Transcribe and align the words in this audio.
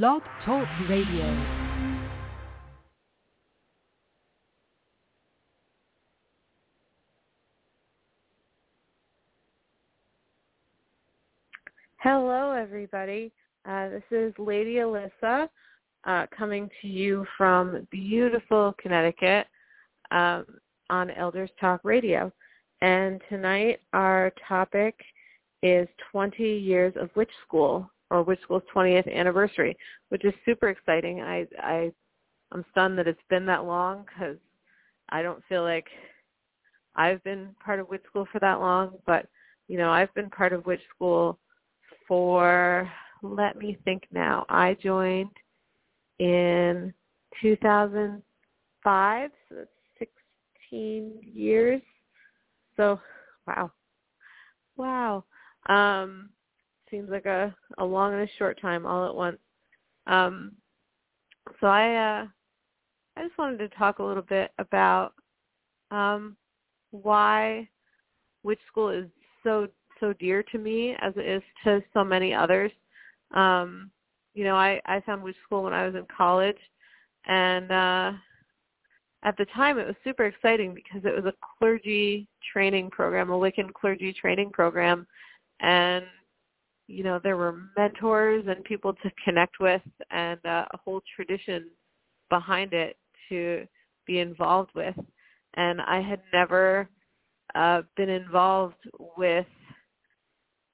Blog 0.00 0.22
Talk 0.46 0.66
Radio. 0.88 1.26
Hello, 11.98 12.52
everybody. 12.52 13.32
Uh, 13.68 13.90
this 13.90 14.02
is 14.10 14.32
Lady 14.38 14.76
Alyssa 14.76 15.50
uh, 16.04 16.26
coming 16.34 16.70
to 16.80 16.88
you 16.88 17.26
from 17.36 17.86
beautiful 17.90 18.74
Connecticut 18.80 19.46
um, 20.10 20.46
on 20.88 21.10
Elders 21.10 21.50
Talk 21.60 21.82
Radio. 21.84 22.32
And 22.80 23.20
tonight 23.28 23.80
our 23.92 24.32
topic 24.48 24.98
is 25.62 25.86
20 26.10 26.42
years 26.42 26.94
of 26.98 27.10
Witch 27.14 27.28
School, 27.46 27.90
or 28.12 28.22
Witch 28.22 28.40
School's 28.42 28.62
20th 28.74 29.12
anniversary, 29.12 29.74
which 30.10 30.24
is 30.26 30.34
super 30.44 30.68
exciting. 30.68 31.22
I, 31.22 31.46
I, 31.58 31.90
I'm 32.52 32.62
stunned 32.70 32.98
that 32.98 33.08
it's 33.08 33.18
been 33.30 33.46
that 33.46 33.64
long 33.64 34.04
because 34.04 34.36
I 35.08 35.22
don't 35.22 35.42
feel 35.48 35.62
like 35.62 35.86
I've 36.94 37.24
been 37.24 37.56
part 37.64 37.80
of 37.80 37.88
Witch 37.88 38.02
School 38.06 38.28
for 38.30 38.38
that 38.40 38.60
long, 38.60 38.92
but 39.06 39.26
you 39.66 39.78
know, 39.78 39.90
I've 39.90 40.12
been 40.14 40.28
part 40.28 40.52
of 40.52 40.66
Witch 40.66 40.82
School 40.94 41.38
for 42.06 42.86
let 43.22 43.56
me 43.56 43.78
think 43.84 44.02
now. 44.12 44.44
I 44.50 44.76
joined 44.82 45.30
in 46.18 46.92
2005, 47.40 49.30
so 49.48 49.54
that's 49.54 49.70
16 50.70 51.18
years. 51.32 51.80
So, 52.76 53.00
wow. 53.46 53.70
Wow. 54.76 55.24
Um, 55.66 56.28
seems 56.92 57.10
like 57.10 57.26
a, 57.26 57.52
a 57.78 57.84
long 57.84 58.12
and 58.12 58.22
a 58.22 58.32
short 58.38 58.60
time 58.60 58.86
all 58.86 59.06
at 59.06 59.14
once. 59.14 59.38
Um, 60.06 60.52
so 61.60 61.66
I, 61.66 61.94
uh, 61.94 62.26
I 63.16 63.22
just 63.24 63.36
wanted 63.38 63.58
to 63.58 63.68
talk 63.70 63.98
a 63.98 64.04
little 64.04 64.22
bit 64.22 64.52
about 64.58 65.14
um, 65.90 66.36
why 66.92 67.68
Witch 68.44 68.60
School 68.68 68.90
is 68.90 69.06
so 69.42 69.66
so 70.00 70.12
dear 70.14 70.42
to 70.42 70.58
me 70.58 70.96
as 71.00 71.12
it 71.16 71.26
is 71.26 71.42
to 71.64 71.82
so 71.94 72.02
many 72.04 72.34
others. 72.34 72.72
Um, 73.34 73.90
you 74.34 74.44
know, 74.44 74.56
I, 74.56 74.80
I 74.84 75.00
found 75.00 75.22
Witch 75.22 75.36
School 75.46 75.62
when 75.62 75.72
I 75.72 75.86
was 75.86 75.94
in 75.94 76.06
college, 76.14 76.56
and 77.26 77.70
uh, 77.70 78.12
at 79.22 79.36
the 79.36 79.44
time 79.54 79.78
it 79.78 79.86
was 79.86 79.94
super 80.02 80.24
exciting 80.24 80.74
because 80.74 81.02
it 81.04 81.14
was 81.14 81.32
a 81.32 81.34
clergy 81.58 82.26
training 82.52 82.90
program, 82.90 83.30
a 83.30 83.34
Wiccan 83.34 83.72
clergy 83.72 84.12
training 84.12 84.50
program, 84.50 85.06
and 85.60 86.04
you 86.92 87.02
know 87.02 87.18
there 87.18 87.38
were 87.38 87.58
mentors 87.76 88.44
and 88.46 88.62
people 88.64 88.92
to 88.92 89.10
connect 89.24 89.58
with, 89.60 89.80
and 90.10 90.38
uh, 90.44 90.66
a 90.72 90.76
whole 90.76 91.00
tradition 91.16 91.70
behind 92.28 92.74
it 92.74 92.96
to 93.30 93.66
be 94.06 94.18
involved 94.18 94.70
with, 94.74 94.94
and 95.54 95.80
I 95.80 96.02
had 96.02 96.20
never 96.32 96.88
uh, 97.54 97.82
been 97.96 98.10
involved 98.10 98.76
with 99.16 99.46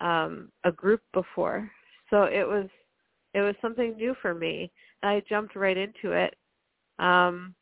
um, 0.00 0.50
a 0.64 0.72
group 0.72 1.00
before, 1.14 1.70
so 2.10 2.24
it 2.24 2.46
was 2.46 2.68
it 3.32 3.40
was 3.40 3.54
something 3.62 3.96
new 3.96 4.14
for 4.20 4.34
me. 4.34 4.70
And 5.02 5.10
I 5.10 5.22
jumped 5.28 5.56
right 5.56 5.76
into 5.76 6.12
it, 6.12 6.34
um, 6.98 7.54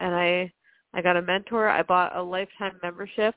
and 0.00 0.14
I 0.14 0.50
I 0.94 1.02
got 1.02 1.18
a 1.18 1.22
mentor. 1.22 1.68
I 1.68 1.82
bought 1.82 2.16
a 2.16 2.22
lifetime 2.22 2.78
membership 2.82 3.34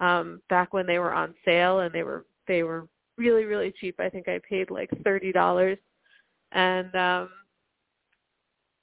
um, 0.00 0.42
back 0.48 0.72
when 0.72 0.86
they 0.86 0.98
were 0.98 1.14
on 1.14 1.32
sale, 1.44 1.80
and 1.80 1.94
they 1.94 2.02
were 2.02 2.26
they 2.48 2.64
were 2.64 2.88
really 3.18 3.44
really 3.44 3.72
cheap. 3.78 3.96
I 3.98 4.08
think 4.08 4.28
I 4.28 4.40
paid 4.48 4.70
like 4.70 4.90
thirty 5.04 5.32
dollars, 5.32 5.78
and 6.52 6.94
um, 6.94 7.28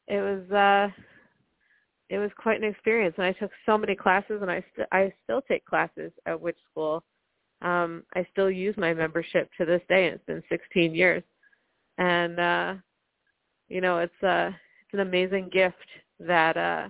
it 0.08 0.22
was 0.22 0.52
uh, 0.52 0.92
it 2.09 2.19
was 2.19 2.31
quite 2.38 2.61
an 2.61 2.69
experience. 2.69 3.16
And 3.17 3.25
I 3.25 3.31
took 3.33 3.52
so 3.66 3.77
many 3.77 3.95
classes, 3.95 4.39
and 4.42 4.52
I 4.52 4.64
st- 4.73 4.88
I 4.92 5.14
still 5.23 5.42
take 5.42 5.65
classes 5.65 6.11
at 6.26 6.39
Witch 6.39 6.58
School 6.71 7.04
um, 7.61 8.04
I 8.14 8.26
still 8.32 8.52
use 8.52 8.76
my 8.77 8.93
membership 8.93 9.49
to 9.58 9.65
this 9.65 9.82
day. 9.89 10.08
and 10.08 10.15
It's 10.15 10.26
been 10.26 10.43
16 10.49 10.93
years, 10.93 11.23
and 11.98 12.39
uh, 12.39 12.73
you 13.70 13.82
know 13.82 13.99
it's 13.99 14.23
uh, 14.23 14.52
it's 14.82 14.93
an 14.93 14.99
amazing 14.99 15.49
gift 15.52 15.76
that 16.20 16.58
uh, 16.58 16.89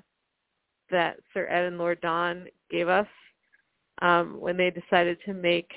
that 0.92 1.18
Sir 1.34 1.48
Ed 1.50 1.66
and 1.66 1.78
Lord 1.78 2.02
Don 2.02 2.48
gave 2.70 2.90
us 2.90 3.08
um, 4.02 4.40
when 4.40 4.58
they 4.58 4.72
decided 4.72 5.18
to 5.26 5.34
make 5.34 5.72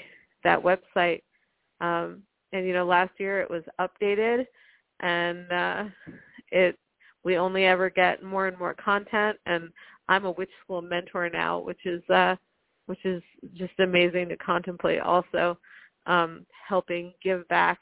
that 0.45 0.63
website. 0.63 1.23
Um, 1.81 2.23
and 2.53 2.67
you 2.67 2.73
know, 2.73 2.87
last 2.87 3.13
year 3.19 3.41
it 3.41 3.51
was 3.51 3.63
updated, 3.81 4.47
and 5.01 5.53
uh, 5.53 5.85
it 6.51 6.79
we 7.25 7.37
only 7.37 7.65
ever 7.65 7.91
get 7.91 8.23
more 8.23 8.47
and 8.47 8.59
more 8.59 8.75
content. 8.75 9.37
And 9.47 9.71
I'm 10.09 10.25
a 10.25 10.31
Witch 10.31 10.51
School 10.65 10.83
mentor 10.83 11.29
now, 11.31 11.59
which 11.59 11.85
is 11.85 12.03
uh, 12.11 12.37
which 12.87 13.05
is 13.05 13.23
just 13.55 13.79
amazing 13.81 14.29
to 14.31 14.37
contemplate 14.37 15.01
also 15.01 15.59
um, 16.07 16.47
helping 16.67 17.13
give 17.23 17.47
back 17.49 17.81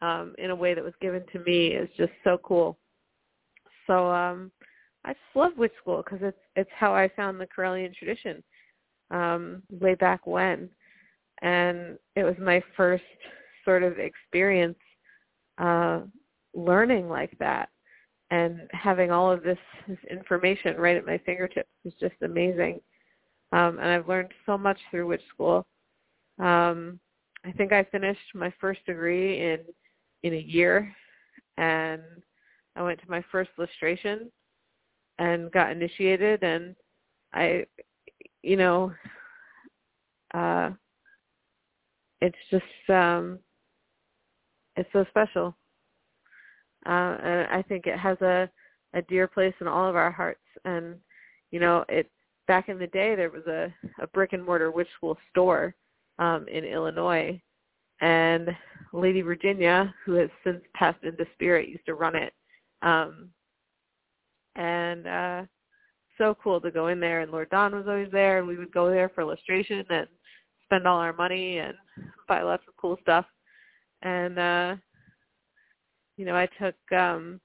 um, 0.00 0.34
in 0.38 0.50
a 0.50 0.54
way 0.54 0.74
that 0.74 0.84
was 0.84 0.94
given 1.00 1.24
to 1.32 1.40
me 1.40 1.68
is 1.68 1.88
just 1.96 2.12
so 2.22 2.38
cool. 2.44 2.78
So 3.86 4.10
um, 4.10 4.52
I 5.04 5.10
just 5.10 5.36
love 5.36 5.52
Witch 5.56 5.72
School 5.80 6.02
because 6.02 6.20
it's 6.22 6.38
it's 6.54 6.70
how 6.74 6.94
I 6.94 7.08
found 7.08 7.40
the 7.40 7.46
Correllian 7.46 7.94
tradition 7.94 8.42
um, 9.10 9.62
way 9.70 9.94
back 9.94 10.26
when, 10.26 10.68
and 11.42 11.98
it 12.14 12.24
was 12.24 12.36
my 12.40 12.62
first 12.76 13.04
sort 13.64 13.82
of 13.82 13.98
experience 13.98 14.78
uh, 15.58 16.00
learning 16.54 17.08
like 17.08 17.36
that 17.38 17.68
and 18.30 18.60
having 18.72 19.10
all 19.10 19.30
of 19.30 19.42
this, 19.42 19.58
this 19.86 19.98
information 20.10 20.76
right 20.76 20.96
at 20.96 21.06
my 21.06 21.18
fingertips 21.18 21.68
was 21.84 21.94
just 22.00 22.14
amazing 22.22 22.80
um, 23.52 23.78
and 23.78 23.88
I've 23.88 24.08
learned 24.08 24.32
so 24.44 24.58
much 24.58 24.78
through 24.90 25.06
Witch 25.06 25.22
School. 25.32 25.66
Um, 26.38 26.98
I 27.44 27.52
think 27.52 27.72
I 27.72 27.84
finished 27.84 28.34
my 28.34 28.52
first 28.60 28.84
degree 28.86 29.52
in 29.52 29.60
in 30.22 30.34
a 30.34 30.40
year, 30.40 30.92
and 31.56 32.02
I 32.74 32.82
went 32.82 33.00
to 33.00 33.10
my 33.10 33.22
first 33.30 33.50
lustration 33.56 34.30
and 35.18 35.52
got 35.52 35.70
initiated, 35.70 36.42
and 36.42 36.74
I, 37.32 37.66
you 38.42 38.56
know, 38.56 38.92
uh, 40.34 40.70
it's 42.26 42.36
just 42.50 42.90
um, 42.90 43.38
it's 44.74 44.88
so 44.92 45.04
special, 45.10 45.56
uh, 46.86 47.16
and 47.22 47.46
I 47.48 47.62
think 47.68 47.86
it 47.86 47.98
has 47.98 48.20
a 48.20 48.50
a 48.94 49.02
dear 49.02 49.28
place 49.28 49.54
in 49.60 49.68
all 49.68 49.88
of 49.88 49.96
our 49.96 50.10
hearts, 50.10 50.40
and 50.64 50.96
you 51.50 51.60
know, 51.60 51.84
it 51.88 52.10
back 52.48 52.68
in 52.68 52.78
the 52.78 52.86
day 52.88 53.14
there 53.14 53.30
was 53.30 53.46
a, 53.46 53.72
a 54.00 54.06
brick 54.08 54.32
and 54.32 54.44
mortar 54.44 54.70
witch 54.70 54.88
school 54.96 55.16
store 55.30 55.74
um, 56.18 56.46
in 56.48 56.64
Illinois, 56.64 57.40
and 58.00 58.50
Lady 58.92 59.20
Virginia, 59.20 59.94
who 60.04 60.14
has 60.14 60.30
since 60.42 60.60
passed 60.74 61.02
into 61.04 61.26
spirit, 61.34 61.68
used 61.68 61.86
to 61.86 61.94
run 61.94 62.16
it. 62.16 62.32
Um, 62.82 63.30
and 64.56 65.06
uh, 65.06 65.42
so 66.18 66.36
cool 66.42 66.60
to 66.60 66.70
go 66.72 66.88
in 66.88 66.98
there, 66.98 67.20
and 67.20 67.30
Lord 67.30 67.50
Don 67.50 67.74
was 67.74 67.86
always 67.86 68.10
there, 68.10 68.38
and 68.38 68.48
we 68.48 68.56
would 68.56 68.72
go 68.72 68.90
there 68.90 69.10
for 69.10 69.24
lustration 69.24 69.84
and 69.90 70.08
spend 70.66 70.86
all 70.86 70.98
our 70.98 71.12
money 71.12 71.58
and 71.58 71.74
buy 72.28 72.42
lots 72.42 72.62
of 72.68 72.76
cool 72.76 72.98
stuff. 73.02 73.24
And 74.02 74.38
uh, 74.38 74.76
you 76.16 76.24
know, 76.24 76.36
I 76.36 76.48
took 76.60 76.74
um, 76.92 77.40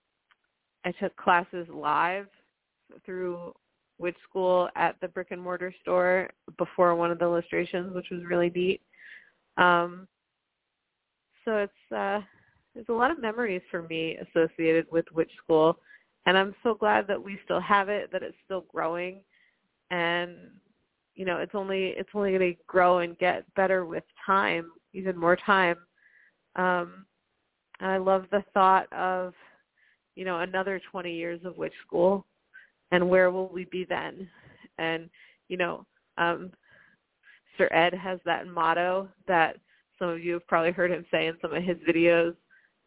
I 0.85 0.91
took 0.91 1.15
classes 1.15 1.67
live 1.73 2.27
through 3.05 3.53
witch 3.99 4.17
school 4.27 4.67
at 4.75 4.95
the 4.99 5.07
brick 5.07 5.27
and 5.31 5.41
mortar 5.41 5.73
store 5.81 6.29
before 6.57 6.95
one 6.95 7.11
of 7.11 7.19
the 7.19 7.27
lustrations, 7.27 7.93
which 7.93 8.07
was 8.11 8.23
really 8.25 8.49
neat. 8.49 8.81
Um, 9.57 10.07
so 11.45 11.57
it's 11.57 11.91
uh, 11.95 12.21
there's 12.73 12.89
a 12.89 12.93
lot 12.93 13.11
of 13.11 13.21
memories 13.21 13.61
for 13.69 13.83
me 13.83 14.17
associated 14.17 14.85
with 14.91 15.05
witch 15.13 15.31
school, 15.43 15.77
and 16.25 16.37
I'm 16.37 16.55
so 16.63 16.73
glad 16.73 17.07
that 17.07 17.21
we 17.21 17.39
still 17.45 17.61
have 17.61 17.89
it, 17.89 18.11
that 18.11 18.23
it's 18.23 18.37
still 18.45 18.65
growing, 18.73 19.21
and 19.91 20.35
you 21.15 21.25
know 21.25 21.37
it's 21.37 21.55
only 21.55 21.87
it's 21.97 22.09
only 22.13 22.31
going 22.31 22.53
to 22.53 22.61
grow 22.67 22.99
and 22.99 23.17
get 23.17 23.43
better 23.55 23.85
with 23.85 24.03
time, 24.25 24.71
even 24.93 25.17
more 25.17 25.35
time. 25.35 25.77
Um, 26.55 27.05
and 27.79 27.91
I 27.91 27.97
love 27.97 28.25
the 28.31 28.43
thought 28.53 28.91
of 28.93 29.33
you 30.15 30.25
know 30.25 30.39
another 30.39 30.81
20 30.91 31.13
years 31.13 31.41
of 31.45 31.57
witch 31.57 31.73
school 31.85 32.25
and 32.91 33.09
where 33.09 33.31
will 33.31 33.47
we 33.47 33.65
be 33.65 33.85
then? 33.85 34.27
And 34.77 35.09
you 35.47 35.57
know, 35.57 35.85
um, 36.17 36.51
Sir 37.57 37.67
Ed 37.71 37.93
has 37.93 38.19
that 38.25 38.47
motto 38.47 39.09
that 39.27 39.57
some 39.99 40.09
of 40.09 40.23
you 40.23 40.33
have 40.33 40.47
probably 40.47 40.71
heard 40.71 40.91
him 40.91 41.05
say 41.11 41.27
in 41.27 41.37
some 41.41 41.53
of 41.53 41.63
his 41.63 41.77
videos 41.87 42.35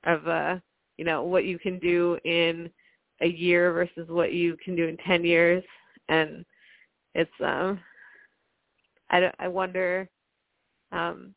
of 0.04 0.26
uh, 0.28 0.56
you 0.96 1.04
know 1.04 1.22
what 1.22 1.44
you 1.44 1.58
can 1.58 1.78
do 1.78 2.18
in 2.24 2.70
a 3.20 3.28
year 3.28 3.72
versus 3.72 4.08
what 4.08 4.32
you 4.32 4.56
can 4.64 4.76
do 4.76 4.86
in 4.86 4.96
ten 4.98 5.24
years, 5.24 5.62
and 6.08 6.44
it's 7.14 7.30
um, 7.44 7.80
I 9.10 9.30
I 9.38 9.48
wonder 9.48 10.08
um, 10.92 11.34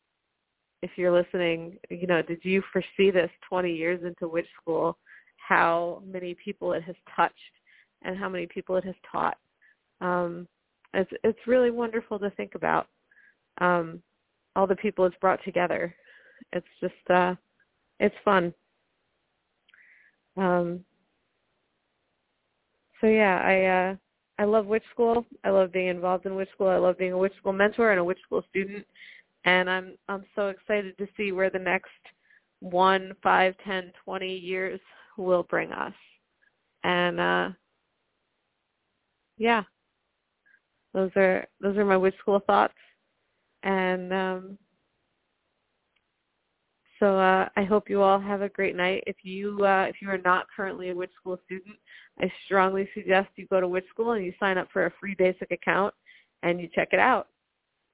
if 0.82 0.90
you're 0.96 1.12
listening, 1.12 1.78
you 1.90 2.06
know, 2.06 2.22
did 2.22 2.40
you 2.42 2.62
foresee 2.72 3.10
this 3.10 3.30
20 3.48 3.72
years 3.72 4.00
into 4.04 4.28
witch 4.28 4.46
school, 4.60 4.96
how 5.36 6.02
many 6.06 6.36
people 6.42 6.72
it 6.72 6.82
has 6.84 6.94
touched 7.16 7.34
and 8.02 8.16
how 8.16 8.28
many 8.28 8.46
people 8.46 8.76
it 8.76 8.84
has 8.84 8.94
taught? 9.10 9.36
Um, 10.00 10.46
it's 10.94 11.10
it's 11.24 11.38
really 11.46 11.70
wonderful 11.70 12.18
to 12.18 12.30
think 12.30 12.54
about 12.54 12.86
um, 13.60 14.02
all 14.56 14.66
the 14.66 14.76
people 14.76 15.04
it's 15.04 15.16
brought 15.20 15.42
together. 15.44 15.94
It's 16.52 16.66
just 16.80 17.10
uh, 17.10 17.34
it's 18.00 18.14
fun. 18.24 18.54
Um, 20.36 20.84
so 23.00 23.08
yeah, 23.08 23.40
I 23.44 23.64
uh, 23.64 23.96
I 24.38 24.44
love 24.44 24.66
Witch 24.66 24.84
School. 24.92 25.26
I 25.44 25.50
love 25.50 25.72
being 25.72 25.88
involved 25.88 26.26
in 26.26 26.36
Witch 26.36 26.50
School. 26.52 26.68
I 26.68 26.76
love 26.76 26.98
being 26.98 27.12
a 27.12 27.18
Witch 27.18 27.36
School 27.38 27.52
mentor 27.52 27.90
and 27.90 28.00
a 28.00 28.04
Witch 28.04 28.20
School 28.24 28.44
student. 28.50 28.86
And 29.44 29.68
I'm 29.68 29.94
I'm 30.08 30.24
so 30.34 30.48
excited 30.48 30.96
to 30.98 31.08
see 31.16 31.32
where 31.32 31.50
the 31.50 31.58
next 31.58 31.90
one, 32.60 33.12
five, 33.22 33.54
ten, 33.64 33.92
twenty 34.04 34.36
years 34.36 34.80
will 35.16 35.44
bring 35.44 35.72
us. 35.72 35.94
And 36.84 37.20
uh 37.20 37.48
yeah. 39.36 39.62
Those 40.94 41.10
are 41.16 41.46
those 41.60 41.76
are 41.76 41.84
my 41.84 41.96
Witch 41.96 42.16
School 42.20 42.40
thoughts. 42.46 42.74
And 43.62 44.12
um 44.12 44.58
so 47.00 47.18
uh, 47.18 47.48
I 47.56 47.64
hope 47.64 47.88
you 47.88 48.02
all 48.02 48.18
have 48.18 48.42
a 48.42 48.48
great 48.48 48.74
night. 48.74 49.04
If 49.06 49.16
you 49.22 49.64
uh, 49.64 49.86
if 49.88 49.96
you 50.02 50.10
are 50.10 50.18
not 50.18 50.46
currently 50.54 50.90
a 50.90 50.94
Witch 50.94 51.12
School 51.20 51.38
student, 51.44 51.76
I 52.20 52.30
strongly 52.44 52.88
suggest 52.94 53.28
you 53.36 53.46
go 53.46 53.60
to 53.60 53.68
Witch 53.68 53.86
School 53.90 54.12
and 54.12 54.24
you 54.24 54.32
sign 54.40 54.58
up 54.58 54.68
for 54.72 54.86
a 54.86 54.92
free 55.00 55.14
basic 55.16 55.50
account 55.50 55.94
and 56.42 56.60
you 56.60 56.68
check 56.74 56.88
it 56.92 56.98
out. 56.98 57.28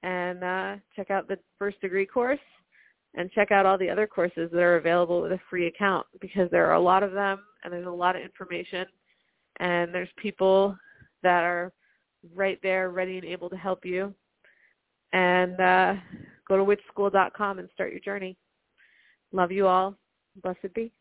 And 0.03 0.43
uh, 0.43 0.75
check 0.95 1.11
out 1.11 1.27
the 1.27 1.39
first 1.57 1.79
degree 1.81 2.05
course 2.05 2.39
and 3.15 3.31
check 3.31 3.51
out 3.51 3.65
all 3.65 3.77
the 3.77 3.89
other 3.89 4.07
courses 4.07 4.49
that 4.51 4.61
are 4.61 4.77
available 4.77 5.21
with 5.21 5.31
a 5.31 5.39
free 5.49 5.67
account 5.67 6.05
because 6.19 6.49
there 6.51 6.67
are 6.67 6.75
a 6.75 6.79
lot 6.79 7.01
of 7.01 7.11
them 7.11 7.39
and 7.63 7.73
there's 7.73 7.87
a 7.87 7.89
lot 7.89 8.15
of 8.15 8.21
information 8.21 8.85
and 9.59 9.93
there's 9.93 10.09
people 10.17 10.77
that 11.23 11.43
are 11.43 11.71
right 12.35 12.59
there 12.61 12.89
ready 12.89 13.17
and 13.17 13.25
able 13.25 13.49
to 13.49 13.55
help 13.55 13.85
you. 13.85 14.13
And 15.13 15.59
uh, 15.59 15.95
go 16.47 16.57
to 16.57 16.63
witchschool.com 16.63 17.59
and 17.59 17.69
start 17.73 17.91
your 17.91 18.01
journey. 18.01 18.37
Love 19.35 19.51
you 19.51 19.67
all. 19.67 19.95
Blessed 20.41 20.73
be. 20.73 20.93